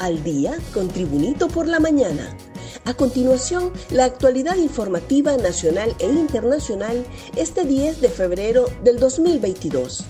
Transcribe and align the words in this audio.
al 0.00 0.24
día 0.24 0.58
con 0.74 0.88
Tribunito 0.88 1.46
por 1.46 1.68
la 1.68 1.78
mañana. 1.78 2.36
A 2.84 2.94
continuación, 2.94 3.72
la 3.90 4.06
actualidad 4.06 4.56
informativa 4.56 5.36
nacional 5.36 5.94
e 6.00 6.06
internacional 6.06 7.04
este 7.36 7.64
10 7.64 8.00
de 8.00 8.08
febrero 8.08 8.66
del 8.82 8.98
2022. 8.98 10.04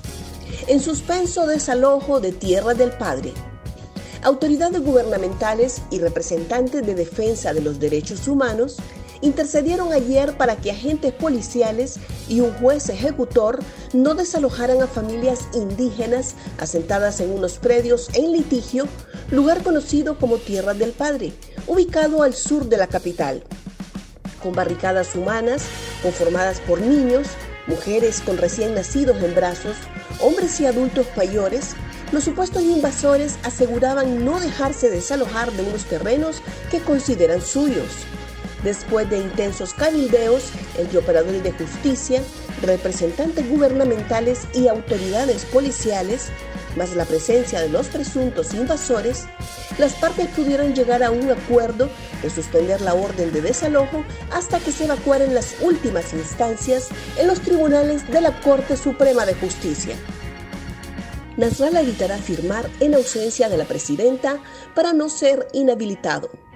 En 0.69 0.81
suspenso 0.81 1.47
desalojo 1.47 2.21
de 2.21 2.33
Tierra 2.33 2.75
del 2.75 2.93
Padre. 2.93 3.33
Autoridades 4.23 4.83
gubernamentales 4.83 5.83
y 5.91 5.99
representantes 5.99 6.87
de 6.87 6.95
defensa 6.95 7.53
de 7.53 7.61
los 7.61 7.81
derechos 7.81 8.29
humanos 8.29 8.77
intercedieron 9.23 9.93
ayer 9.93 10.37
para 10.37 10.57
que 10.57 10.71
agentes 10.71 11.13
policiales 11.13 11.99
y 12.29 12.41
un 12.41 12.53
juez 12.55 12.89
ejecutor 12.89 13.61
no 13.93 14.15
desalojaran 14.15 14.83
a 14.83 14.87
familias 14.87 15.49
indígenas 15.55 16.35
asentadas 16.59 17.21
en 17.21 17.31
unos 17.31 17.59
predios 17.59 18.09
en 18.15 18.33
litigio, 18.33 18.87
lugar 19.31 19.63
conocido 19.63 20.19
como 20.19 20.39
Tierra 20.39 20.75
del 20.75 20.93
Padre, 20.93 21.33
ubicado 21.67 22.23
al 22.23 22.35
sur 22.35 22.67
de 22.67 22.77
la 22.77 22.87
capital. 22.87 23.43
Con 24.43 24.53
barricadas 24.53 25.15
humanas 25.15 25.63
conformadas 26.03 26.61
por 26.61 26.81
niños, 26.81 27.27
mujeres 27.67 28.21
con 28.21 28.39
recién 28.39 28.75
nacidos 28.75 29.23
en 29.23 29.35
brazos, 29.35 29.77
hombres 30.21 30.59
y 30.61 30.67
adultos 30.67 31.07
mayores, 31.17 31.75
los 32.13 32.25
supuestos 32.25 32.63
invasores 32.63 33.37
aseguraban 33.45 34.25
no 34.25 34.41
dejarse 34.41 34.91
desalojar 34.91 35.53
de 35.53 35.63
unos 35.63 35.85
terrenos 35.85 36.43
que 36.71 36.81
consideran 36.81 37.41
suyos. 37.41 37.87
Después 38.65 39.09
de 39.09 39.19
intensos 39.19 39.73
cabildeos 39.73 40.51
entre 40.77 40.99
operadores 40.99 41.43
de 41.43 41.53
justicia, 41.53 42.23
representantes 42.63 43.49
gubernamentales 43.49 44.47
y 44.53 44.69
autoridades 44.69 45.47
policiales, 45.47 46.29
más 46.77 46.95
la 46.95 47.07
presencia 47.07 47.61
de 47.61 47.71
los 47.71 47.89
presuntos 47.89 48.53
invasores, 48.53 49.25
las 49.79 49.95
partes 49.95 50.29
pudieron 50.29 50.75
llegar 50.75 51.03
a 51.03 51.11
un 51.11 51.31
acuerdo 51.31 51.89
de 52.23 52.29
suspender 52.29 52.83
la 52.83 52.95
orden 52.95 53.33
de 53.33 53.41
desalojo 53.41 54.05
hasta 54.31 54.59
que 54.59 54.73
se 54.73 54.85
evacuaran 54.85 55.35
las 55.35 55.57
últimas 55.63 56.13
instancias 56.13 56.89
en 57.17 57.29
los 57.29 57.41
tribunales 57.41 58.07
de 58.11 58.21
la 58.21 58.41
Corte 58.41 58.77
Suprema 58.77 59.25
de 59.25 59.35
Justicia. 59.35 59.97
Nasrallah 61.39 61.81
evitará 61.81 62.19
firmar 62.19 62.69
en 62.81 62.95
ausencia 62.95 63.49
de 63.49 63.57
la 63.57 63.65
presidenta 63.65 64.39
para 64.75 64.93
no 64.93 65.09
ser 65.09 65.49
inhabilitado. 65.55 66.50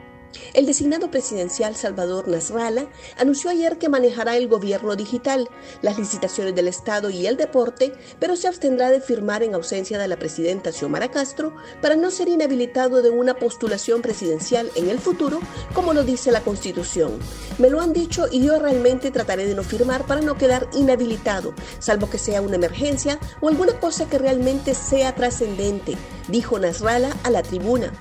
El 0.52 0.66
designado 0.66 1.10
presidencial 1.10 1.76
Salvador 1.76 2.28
Nasralla 2.28 2.86
anunció 3.18 3.50
ayer 3.50 3.78
que 3.78 3.88
manejará 3.88 4.36
el 4.36 4.48
gobierno 4.48 4.96
digital, 4.96 5.48
las 5.82 5.98
licitaciones 5.98 6.54
del 6.54 6.68
Estado 6.68 7.10
y 7.10 7.26
el 7.26 7.36
deporte, 7.36 7.92
pero 8.18 8.36
se 8.36 8.48
abstendrá 8.48 8.90
de 8.90 9.00
firmar 9.00 9.42
en 9.42 9.54
ausencia 9.54 9.98
de 9.98 10.08
la 10.08 10.16
presidenta 10.16 10.72
Xiomara 10.72 11.10
Castro 11.10 11.54
para 11.80 11.96
no 11.96 12.10
ser 12.10 12.28
inhabilitado 12.28 13.02
de 13.02 13.10
una 13.10 13.34
postulación 13.34 14.02
presidencial 14.02 14.70
en 14.74 14.88
el 14.88 14.98
futuro, 14.98 15.40
como 15.74 15.92
lo 15.92 16.04
dice 16.04 16.32
la 16.32 16.42
Constitución. 16.42 17.12
Me 17.58 17.70
lo 17.70 17.80
han 17.80 17.92
dicho 17.92 18.26
y 18.30 18.44
yo 18.44 18.58
realmente 18.58 19.10
trataré 19.10 19.46
de 19.46 19.54
no 19.54 19.62
firmar 19.62 20.06
para 20.06 20.20
no 20.20 20.36
quedar 20.36 20.68
inhabilitado, 20.74 21.54
salvo 21.78 22.10
que 22.10 22.18
sea 22.18 22.42
una 22.42 22.56
emergencia 22.56 23.18
o 23.40 23.48
alguna 23.48 23.78
cosa 23.80 24.08
que 24.08 24.18
realmente 24.18 24.74
sea 24.74 25.14
trascendente, 25.14 25.96
dijo 26.28 26.58
Nasralla 26.58 27.10
a 27.22 27.30
la 27.30 27.42
tribuna. 27.42 27.92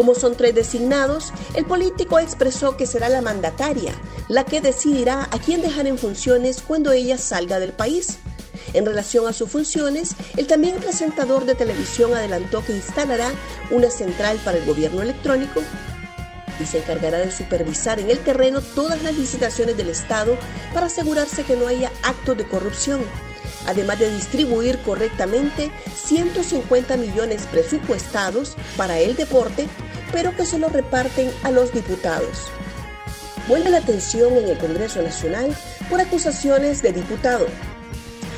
Como 0.00 0.14
son 0.14 0.34
tres 0.34 0.54
designados, 0.54 1.30
el 1.52 1.66
político 1.66 2.18
expresó 2.18 2.74
que 2.74 2.86
será 2.86 3.10
la 3.10 3.20
mandataria 3.20 3.92
la 4.28 4.46
que 4.46 4.62
decidirá 4.62 5.28
a 5.30 5.38
quién 5.38 5.60
dejar 5.60 5.86
en 5.86 5.98
funciones 5.98 6.62
cuando 6.66 6.90
ella 6.90 7.18
salga 7.18 7.60
del 7.60 7.74
país. 7.74 8.16
En 8.72 8.86
relación 8.86 9.28
a 9.28 9.34
sus 9.34 9.50
funciones, 9.50 10.12
el 10.38 10.46
también 10.46 10.76
presentador 10.76 11.44
de 11.44 11.54
televisión 11.54 12.14
adelantó 12.14 12.64
que 12.64 12.72
instalará 12.72 13.30
una 13.70 13.90
central 13.90 14.40
para 14.42 14.56
el 14.56 14.64
gobierno 14.64 15.02
electrónico 15.02 15.60
y 16.58 16.64
se 16.64 16.78
encargará 16.78 17.18
de 17.18 17.30
supervisar 17.30 18.00
en 18.00 18.08
el 18.08 18.20
terreno 18.20 18.62
todas 18.62 19.02
las 19.02 19.18
licitaciones 19.18 19.76
del 19.76 19.90
Estado 19.90 20.38
para 20.72 20.86
asegurarse 20.86 21.44
que 21.44 21.56
no 21.56 21.66
haya 21.66 21.92
actos 22.04 22.38
de 22.38 22.48
corrupción 22.48 23.02
además 23.66 23.98
de 23.98 24.12
distribuir 24.12 24.78
correctamente 24.80 25.70
150 25.94 26.96
millones 26.96 27.46
presupuestados 27.50 28.56
para 28.76 28.98
el 28.98 29.16
deporte, 29.16 29.68
pero 30.12 30.34
que 30.36 30.46
se 30.46 30.58
lo 30.58 30.68
reparten 30.68 31.30
a 31.42 31.50
los 31.50 31.72
diputados. 31.72 32.48
Vuelve 33.48 33.70
la 33.70 33.78
atención 33.78 34.36
en 34.36 34.48
el 34.48 34.58
Congreso 34.58 35.02
Nacional 35.02 35.56
por 35.88 36.00
acusaciones 36.00 36.82
de 36.82 36.92
diputado. 36.92 37.46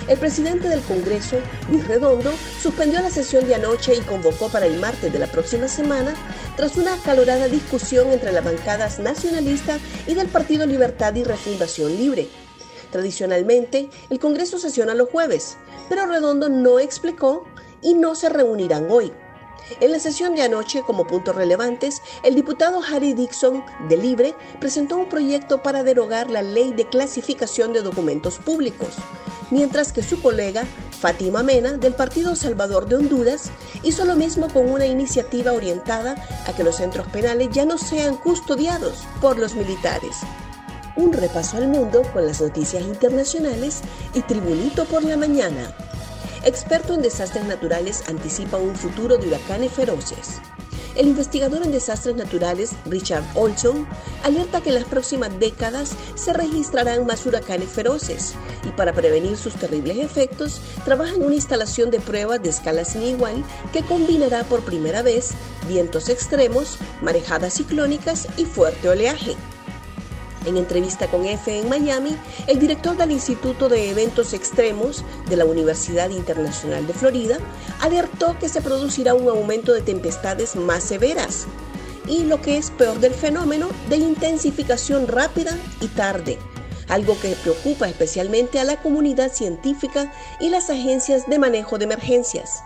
El 0.09 0.19
presidente 0.19 0.69
del 0.69 0.81
Congreso, 0.81 1.37
Luis 1.71 1.87
Redondo, 1.87 2.33
suspendió 2.60 3.00
la 3.00 3.10
sesión 3.10 3.47
de 3.47 3.55
anoche 3.55 3.94
y 3.94 4.00
convocó 4.00 4.49
para 4.49 4.66
el 4.66 4.81
martes 4.81 5.12
de 5.12 5.19
la 5.19 5.28
próxima 5.28 5.69
semana 5.69 6.15
tras 6.56 6.77
una 6.77 6.94
acalorada 6.94 7.47
discusión 7.47 8.10
entre 8.10 8.33
las 8.33 8.44
bancadas 8.44 8.99
nacionalista 8.99 9.78
y 10.06 10.15
del 10.15 10.27
Partido 10.27 10.66
Libertad 10.66 11.15
y 11.15 11.22
Refundación 11.22 11.97
Libre. 11.97 12.28
Tradicionalmente, 12.91 13.89
el 14.10 14.19
Congreso 14.19 14.59
sesiona 14.59 14.94
los 14.94 15.09
jueves, 15.09 15.56
pero 15.89 16.06
Redondo 16.06 16.49
no 16.49 16.81
explicó 16.81 17.47
y 17.81 17.94
no 17.94 18.15
se 18.15 18.28
reunirán 18.28 18.91
hoy. 18.91 19.12
En 19.81 19.93
la 19.93 19.99
sesión 19.99 20.34
de 20.34 20.43
anoche, 20.43 20.83
como 20.83 21.06
puntos 21.06 21.34
relevantes, 21.34 22.03
el 22.23 22.34
diputado 22.34 22.81
Harry 22.83 23.15
Dixon, 23.15 23.65
de 23.89 23.97
Libre, 23.97 24.34
presentó 24.61 24.97
un 24.97 25.09
proyecto 25.09 25.62
para 25.62 25.83
derogar 25.83 26.31
la 26.31 26.43
ley 26.43 26.73
de 26.73 26.89
clasificación 26.89 27.72
de 27.72 27.83
documentos 27.83 28.39
públicos, 28.39 28.95
mientras 29.51 29.93
que 29.93 30.03
su 30.03 30.21
colega, 30.21 30.65
Fátima 31.01 31.43
Mena, 31.43 31.72
del 31.72 31.95
Partido 31.95 32.37
Salvador 32.37 32.87
de 32.87 32.97
Honduras, 32.97 33.51
hizo 33.83 34.05
lo 34.05 34.17
mismo 34.17 34.49
con 34.49 34.71
una 34.71 34.87
iniciativa 34.87 35.53
orientada 35.53 36.17
a 36.47 36.53
que 36.55 36.65
los 36.65 36.77
centros 36.77 37.06
penales 37.09 37.49
ya 37.51 37.65
no 37.65 37.78
sean 37.78 38.17
custodiados 38.17 39.05
por 39.21 39.39
los 39.39 39.55
militares 39.55 40.17
un 40.97 41.12
repaso 41.12 41.56
al 41.56 41.69
mundo 41.69 42.03
con 42.12 42.27
las 42.27 42.41
noticias 42.41 42.83
internacionales 42.83 43.81
y 44.15 44.21
Tribunito 44.22 44.84
por 44.84 45.03
la 45.05 45.17
mañana. 45.17 45.75
Experto 46.44 46.94
en 46.94 47.03
desastres 47.03 47.44
naturales 47.44 48.03
anticipa 48.08 48.56
un 48.56 48.75
futuro 48.75 49.16
de 49.16 49.28
huracanes 49.28 49.72
feroces. 49.72 50.41
El 50.97 51.06
investigador 51.06 51.62
en 51.62 51.70
desastres 51.70 52.16
naturales 52.16 52.72
Richard 52.84 53.25
Olson 53.34 53.86
alerta 54.25 54.60
que 54.60 54.70
en 54.70 54.75
las 54.75 54.84
próximas 54.84 55.30
décadas 55.38 55.92
se 56.16 56.32
registrarán 56.32 57.06
más 57.06 57.25
huracanes 57.25 57.69
feroces 57.69 58.34
y 58.64 58.70
para 58.70 58.92
prevenir 58.92 59.36
sus 59.36 59.54
terribles 59.54 59.98
efectos 59.98 60.60
trabaja 60.84 61.14
en 61.14 61.22
una 61.22 61.36
instalación 61.36 61.91
de 61.91 62.00
pruebas 62.00 62.42
de 62.42 62.50
escala 62.50 62.82
igual 63.03 63.44
que 63.72 63.82
combinará 63.82 64.42
por 64.44 64.64
primera 64.64 65.03
vez 65.03 65.30
vientos 65.69 66.09
extremos, 66.09 66.76
marejadas 67.00 67.54
ciclónicas 67.54 68.26
y 68.36 68.44
fuerte 68.44 68.88
oleaje. 68.88 69.36
En 70.44 70.56
entrevista 70.56 71.06
con 71.06 71.25
EFE 71.25 71.60
en 71.60 71.69
Miami, 71.69 72.16
el 72.48 72.58
director 72.58 72.97
del 72.97 73.12
Instituto 73.12 73.69
de 73.69 73.91
Eventos 73.91 74.32
Extremos 74.32 75.04
de 75.28 75.36
la 75.36 75.44
Universidad 75.44 76.10
Internacional 76.10 76.86
de 76.86 76.92
Florida 76.92 77.38
alertó 77.80 78.36
que 78.41 78.48
se 78.48 78.60
producirá 78.60 79.14
un 79.14 79.28
aumento 79.28 79.72
de 79.72 79.82
tempestades 79.82 80.56
más 80.56 80.82
severas 80.82 81.47
y 82.08 82.25
lo 82.25 82.41
que 82.41 82.56
es 82.56 82.72
peor 82.72 82.98
del 82.98 83.14
fenómeno 83.14 83.69
de 83.88 83.97
intensificación 83.97 85.06
rápida 85.06 85.56
y 85.80 85.86
tarde, 85.86 86.38
algo 86.88 87.16
que 87.20 87.36
preocupa 87.36 87.88
especialmente 87.88 88.59
a 88.59 88.64
la 88.64 88.82
comunidad 88.82 89.32
científica 89.32 90.12
y 90.41 90.48
las 90.48 90.70
agencias 90.70 91.28
de 91.28 91.38
manejo 91.38 91.78
de 91.78 91.84
emergencias. 91.84 92.62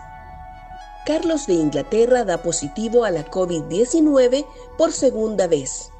Carlos 1.05 1.45
de 1.45 1.53
Inglaterra 1.53 2.25
da 2.25 2.41
positivo 2.41 3.05
a 3.05 3.11
la 3.11 3.29
COVID-19 3.29 4.45
por 4.77 4.91
segunda 4.91 5.45
vez. 5.47 5.91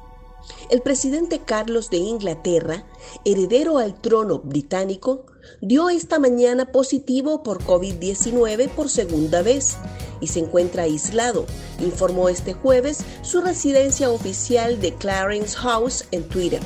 El 0.70 0.82
presidente 0.82 1.40
Carlos 1.40 1.90
de 1.90 1.96
Inglaterra, 1.98 2.84
heredero 3.24 3.78
al 3.78 4.00
trono 4.00 4.40
británico, 4.40 5.24
dio 5.60 5.88
esta 5.88 6.18
mañana 6.18 6.72
positivo 6.72 7.42
por 7.42 7.64
COVID-19 7.64 8.68
por 8.68 8.90
segunda 8.90 9.42
vez 9.42 9.76
y 10.20 10.26
se 10.26 10.40
encuentra 10.40 10.82
aislado, 10.82 11.46
informó 11.80 12.28
este 12.28 12.52
jueves 12.52 12.98
su 13.22 13.40
residencia 13.40 14.10
oficial 14.10 14.80
de 14.80 14.94
Clarence 14.94 15.56
House 15.56 16.04
en 16.10 16.28
Twitter. 16.28 16.60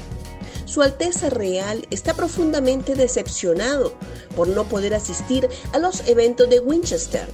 Su 0.65 0.81
Alteza 0.81 1.29
Real 1.29 1.87
está 1.91 2.15
profundamente 2.15 2.95
decepcionado 2.95 3.93
por 4.35 4.49
no 4.49 4.65
poder 4.65 4.95
asistir 4.95 5.49
a 5.73 5.79
los 5.79 6.09
eventos 6.09 6.49
de 6.49 6.61
Winchester 6.61 7.29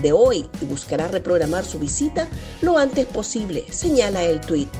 de 0.00 0.12
hoy 0.12 0.48
y 0.60 0.64
buscará 0.64 1.08
reprogramar 1.08 1.64
su 1.64 1.78
visita 1.78 2.28
lo 2.62 2.78
antes 2.78 3.06
posible, 3.06 3.66
señala 3.70 4.22
el 4.22 4.40
tuit. 4.40 4.70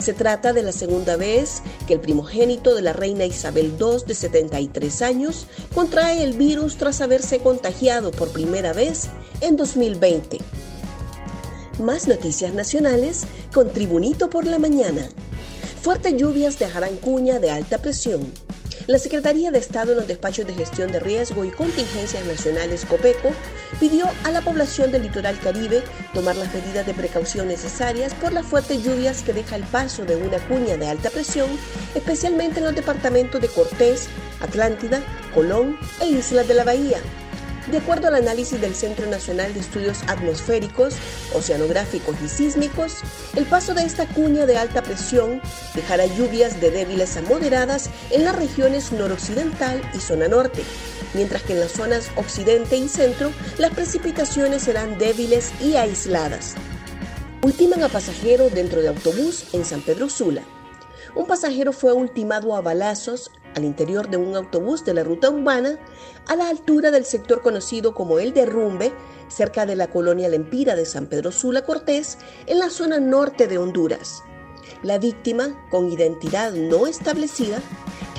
Se 0.00 0.14
trata 0.14 0.54
de 0.54 0.62
la 0.62 0.72
segunda 0.72 1.16
vez 1.16 1.62
que 1.86 1.92
el 1.92 2.00
primogénito 2.00 2.74
de 2.74 2.80
la 2.80 2.94
reina 2.94 3.26
Isabel 3.26 3.74
II 3.78 4.04
de 4.06 4.14
73 4.14 5.02
años 5.02 5.46
contrae 5.74 6.22
el 6.22 6.32
virus 6.32 6.76
tras 6.78 7.02
haberse 7.02 7.40
contagiado 7.40 8.10
por 8.10 8.30
primera 8.30 8.72
vez 8.72 9.08
en 9.42 9.56
2020. 9.56 10.38
Más 11.80 12.08
noticias 12.08 12.54
nacionales 12.54 13.24
con 13.52 13.70
Tribunito 13.72 14.30
por 14.30 14.46
la 14.46 14.58
mañana. 14.58 15.06
Fuertes 15.82 16.16
lluvias 16.16 16.58
dejarán 16.58 16.96
cuña 16.96 17.38
de 17.38 17.50
alta 17.50 17.76
presión. 17.78 18.32
La 18.86 18.98
Secretaría 18.98 19.50
de 19.50 19.58
Estado 19.58 19.92
en 19.92 19.98
los 19.98 20.08
despachos 20.08 20.46
de 20.46 20.54
gestión 20.54 20.90
de 20.92 21.00
riesgo 21.00 21.44
y 21.44 21.50
contingencias 21.50 22.24
nacionales 22.24 22.86
COPECO 22.86 23.30
pidió 23.78 24.06
a 24.24 24.30
la 24.30 24.40
población 24.40 24.90
del 24.90 25.02
litoral 25.02 25.38
caribe 25.38 25.82
tomar 26.12 26.36
las 26.36 26.52
medidas 26.52 26.86
de 26.86 26.94
precaución 26.94 27.48
necesarias 27.48 28.14
por 28.14 28.32
las 28.32 28.46
fuertes 28.46 28.82
lluvias 28.82 29.22
que 29.22 29.32
deja 29.32 29.56
el 29.56 29.64
paso 29.64 30.04
de 30.04 30.16
una 30.16 30.38
cuña 30.38 30.76
de 30.76 30.88
alta 30.88 31.10
presión, 31.10 31.48
especialmente 31.94 32.58
en 32.58 32.64
los 32.64 32.74
departamentos 32.74 33.40
de 33.40 33.48
Cortés, 33.48 34.08
Atlántida, 34.40 35.00
Colón 35.34 35.78
e 36.00 36.08
Islas 36.08 36.48
de 36.48 36.54
la 36.54 36.64
Bahía. 36.64 36.98
De 37.70 37.78
acuerdo 37.78 38.08
al 38.08 38.16
análisis 38.16 38.60
del 38.60 38.74
Centro 38.74 39.06
Nacional 39.06 39.54
de 39.54 39.60
Estudios 39.60 39.98
Atmosféricos, 40.08 40.94
Oceanográficos 41.34 42.16
y 42.24 42.28
Sísmicos, 42.28 42.96
el 43.36 43.44
paso 43.44 43.74
de 43.74 43.84
esta 43.84 44.06
cuña 44.06 44.44
de 44.46 44.56
alta 44.56 44.82
presión 44.82 45.40
dejará 45.74 46.06
lluvias 46.06 46.60
de 46.60 46.72
débiles 46.72 47.16
a 47.16 47.22
moderadas 47.22 47.88
en 48.10 48.24
las 48.24 48.34
regiones 48.34 48.90
noroccidental 48.90 49.80
y 49.94 50.00
zona 50.00 50.26
norte, 50.26 50.64
mientras 51.14 51.42
que 51.42 51.54
en 51.54 51.60
las 51.60 51.72
zonas 51.72 52.10
occidente 52.16 52.76
y 52.76 52.88
centro 52.88 53.32
las 53.58 53.72
precipitaciones 53.72 54.62
serán 54.62 54.98
débiles 54.98 55.52
y 55.60 55.76
aisladas. 55.76 56.54
Ultiman 57.42 57.82
a 57.82 57.88
pasajero 57.88 58.50
dentro 58.50 58.82
de 58.82 58.88
autobús 58.88 59.54
en 59.54 59.64
San 59.64 59.80
Pedro 59.80 60.08
Sula. 60.08 60.42
Un 61.14 61.26
pasajero 61.26 61.72
fue 61.72 61.92
ultimado 61.92 62.54
a 62.54 62.60
balazos 62.60 63.30
al 63.56 63.64
interior 63.64 64.08
de 64.08 64.16
un 64.16 64.36
autobús 64.36 64.84
de 64.84 64.94
la 64.94 65.02
ruta 65.02 65.30
urbana 65.30 65.78
a 66.28 66.36
la 66.36 66.48
altura 66.48 66.90
del 66.90 67.04
sector 67.04 67.42
conocido 67.42 67.94
como 67.94 68.18
El 68.18 68.32
Derrumbe, 68.32 68.92
cerca 69.28 69.66
de 69.66 69.76
la 69.76 69.88
colonia 69.88 70.28
Lempira 70.28 70.76
de 70.76 70.86
San 70.86 71.06
Pedro 71.06 71.32
Sula 71.32 71.62
Cortés, 71.62 72.18
en 72.46 72.58
la 72.58 72.70
zona 72.70 73.00
norte 73.00 73.48
de 73.48 73.58
Honduras. 73.58 74.22
La 74.82 74.98
víctima, 74.98 75.66
con 75.70 75.90
identidad 75.90 76.52
no 76.52 76.86
establecida, 76.86 77.60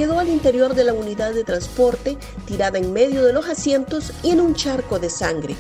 quedó 0.02 0.18
al 0.18 0.30
interior 0.30 0.74
de 0.74 0.84
la 0.84 0.94
unidad 0.94 1.32
de 1.32 1.44
transporte, 1.44 2.18
tirada 2.48 2.80
en 2.80 2.92
medio 2.92 3.24
de 3.24 3.34
los 3.34 3.48
asientos 3.48 4.12
y 4.24 4.32
en 4.32 4.42
un 4.42 4.56
charco 4.56 4.98
de 4.98 5.12
sangre. 5.12 5.56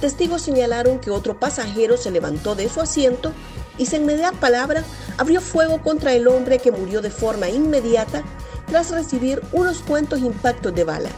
Testigos 0.00 0.42
señalaron 0.42 0.98
que 0.98 1.12
otro 1.12 1.38
pasajero 1.38 1.96
se 1.96 2.10
levantó 2.10 2.56
de 2.56 2.68
su 2.68 2.80
asiento 2.80 3.30
y 3.78 3.86
sin 3.86 4.06
mediar 4.06 4.34
palabra 4.40 4.82
abrió 5.18 5.40
fuego 5.40 5.80
contra 5.82 6.14
el 6.14 6.26
hombre 6.26 6.58
que 6.58 6.72
murió 6.72 7.00
de 7.00 7.10
forma 7.10 7.48
inmediata 7.48 8.24
tras 8.66 8.90
recibir 8.90 9.40
unos 9.52 9.82
cuantos 9.82 10.18
impactos 10.18 10.74
de 10.74 10.82
bala. 10.82 11.10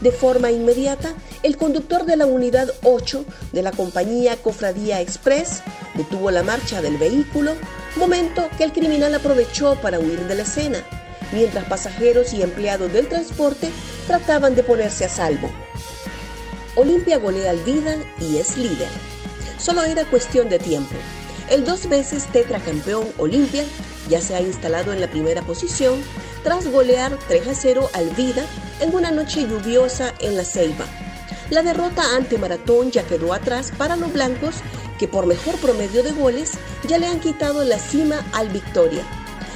De 0.00 0.10
forma 0.10 0.50
inmediata, 0.50 1.14
el 1.44 1.56
conductor 1.56 2.04
de 2.04 2.16
la 2.16 2.26
unidad 2.26 2.68
8 2.82 3.24
de 3.52 3.62
la 3.62 3.70
compañía 3.70 4.36
Cofradía 4.42 5.00
Express 5.00 5.62
detuvo 5.94 6.32
la 6.32 6.42
marcha 6.42 6.82
del 6.82 6.96
vehículo, 6.96 7.52
momento 7.94 8.48
que 8.58 8.64
el 8.64 8.72
criminal 8.72 9.14
aprovechó 9.14 9.76
para 9.80 10.00
huir 10.00 10.26
de 10.26 10.34
la 10.34 10.42
escena, 10.42 10.84
mientras 11.32 11.64
pasajeros 11.64 12.32
y 12.32 12.42
empleados 12.42 12.92
del 12.92 13.08
transporte 13.08 13.70
trataban 14.06 14.54
de 14.54 14.62
ponerse 14.62 15.04
a 15.04 15.08
salvo. 15.08 15.50
Olimpia 16.76 17.18
golea 17.18 17.50
al 17.50 17.58
Vida 17.58 17.96
y 18.20 18.38
es 18.38 18.56
líder. 18.56 18.88
Solo 19.58 19.82
era 19.84 20.04
cuestión 20.04 20.48
de 20.48 20.58
tiempo. 20.58 20.94
El 21.48 21.64
dos 21.64 21.88
veces 21.88 22.26
tetracampeón 22.26 23.08
Olimpia 23.18 23.64
ya 24.08 24.20
se 24.20 24.34
ha 24.34 24.40
instalado 24.40 24.92
en 24.92 25.00
la 25.00 25.10
primera 25.10 25.42
posición 25.42 26.00
tras 26.42 26.68
golear 26.68 27.18
3 27.28 27.48
a 27.48 27.54
0 27.54 27.90
al 27.92 28.08
Vida 28.10 28.44
en 28.80 28.94
una 28.94 29.10
noche 29.10 29.42
lluviosa 29.42 30.14
en 30.20 30.36
la 30.36 30.44
Ceiba. 30.44 30.86
La 31.50 31.62
derrota 31.62 32.02
ante 32.16 32.38
Maratón 32.38 32.92
ya 32.92 33.02
quedó 33.02 33.34
atrás 33.34 33.72
para 33.76 33.96
los 33.96 34.12
blancos 34.12 34.56
que 34.98 35.08
por 35.08 35.26
mejor 35.26 35.56
promedio 35.56 36.02
de 36.02 36.12
goles 36.12 36.52
ya 36.86 36.98
le 36.98 37.06
han 37.06 37.20
quitado 37.20 37.64
la 37.64 37.78
cima 37.78 38.24
al 38.32 38.48
Victoria. 38.50 39.02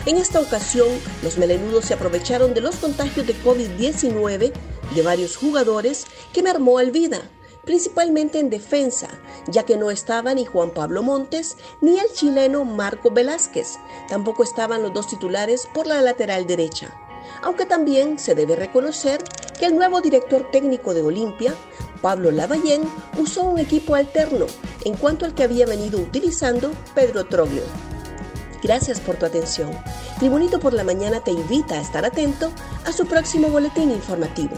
En 0.06 0.19
esta 0.19 0.39
ocasión, 0.39 0.89
los 1.23 1.39
melenudos 1.39 1.87
se 1.87 1.95
aprovecharon 1.95 2.53
de 2.53 2.61
los 2.61 2.77
contagios 2.77 3.27
de 3.27 3.35
COVID-19 3.43 4.53
de 4.95 5.03
varios 5.03 5.35
jugadores 5.35 6.05
que 6.35 6.43
mermó 6.43 6.77
al 6.77 6.91
Vida, 6.91 7.23
principalmente 7.65 8.39
en 8.39 8.51
defensa, 8.51 9.09
ya 9.49 9.62
que 9.62 9.79
no 9.79 9.91
estaba 9.91 10.35
ni 10.35 10.45
Juan 10.45 10.73
Pablo 10.73 11.03
Montes 11.03 11.56
ni 11.81 11.99
el 11.99 12.12
chileno 12.12 12.67
Marco 12.67 13.11
Velázquez, 13.11 13.79
tampoco 14.06 14.43
estaban 14.43 14.83
los 14.83 14.93
dos 14.93 15.06
titulares 15.09 15.67
por 15.73 15.87
la 15.87 16.03
lateral 16.03 16.47
derecha. 16.47 16.95
Aunque 17.43 17.65
también 17.65 18.19
se 18.19 18.35
debe 18.35 18.57
reconocer 18.57 19.25
que 19.59 19.65
el 19.65 19.75
nuevo 19.75 20.03
director 20.03 20.50
técnico 20.50 20.93
de 20.93 21.00
Olimpia, 21.00 21.55
Pablo 22.03 22.31
Lavallén, 22.31 22.83
usó 23.17 23.45
un 23.45 23.59
equipo 23.59 23.95
alterno 23.95 24.45
en 24.85 24.97
cuanto 24.97 25.25
al 25.25 25.35
que 25.35 25.45
había 25.45 25.65
venido 25.65 25.99
utilizando 25.99 26.73
Pedro 26.95 27.25
Troglio. 27.25 27.62
Gracias 28.64 28.99
por 28.99 29.16
tu 29.16 29.26
atención. 29.26 29.70
Tribunito 30.19 30.58
por 30.58 30.72
la 30.72 30.84
Mañana 30.84 31.20
te 31.20 31.31
invita 31.31 31.75
a 31.75 31.82
estar 31.82 32.06
atento 32.06 32.50
a 32.87 32.93
su 32.93 33.05
próximo 33.05 33.49
boletín 33.49 33.90
informativo. 33.90 34.56